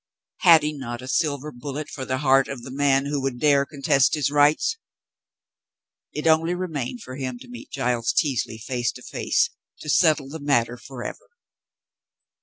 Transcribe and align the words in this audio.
Had 0.39 0.63
he 0.63 0.73
not 0.73 1.03
a 1.03 1.07
silver 1.07 1.51
bullet 1.51 1.87
for 1.87 2.05
the 2.05 2.17
heart 2.17 2.47
of 2.47 2.63
the 2.63 2.71
man 2.71 3.05
who 3.05 3.21
would 3.21 3.39
dare 3.39 3.67
contest 3.67 4.15
his 4.15 4.31
rights? 4.31 4.77
It 6.11 6.25
only 6.25 6.55
remained 6.55 7.03
for 7.03 7.17
him 7.17 7.37
to 7.37 7.47
meet 7.47 7.69
Giles 7.69 8.11
Teasley 8.11 8.57
face 8.57 8.91
to 8.93 9.03
face 9.03 9.51
to 9.79 9.89
settle 9.91 10.27
the 10.27 10.39
matter 10.39 10.75
forever. 10.77 11.29